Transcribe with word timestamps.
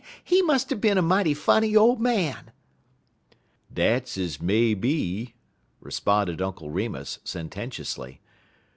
"He 0.23 0.41
must 0.41 0.71
have 0.71 0.81
been 0.81 0.97
a 0.97 1.01
mighty 1.03 1.35
funny 1.35 1.75
old 1.75 2.01
man." 2.01 2.49
"Dat's 3.71 4.17
ez 4.17 4.41
may 4.41 4.73
be," 4.73 5.35
responded 5.79 6.41
Uncle 6.41 6.71
Remus, 6.71 7.19
sententiously. 7.23 8.19